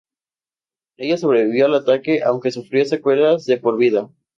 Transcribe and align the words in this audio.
Ella 0.97 1.15
sobrevivió 1.17 1.67
al 1.67 1.75
ataque, 1.75 2.23
aunque 2.23 2.49
sufrió 2.49 2.83
secuelas 2.85 3.45
de 3.45 3.57
por 3.57 3.77
vida. 3.77 4.09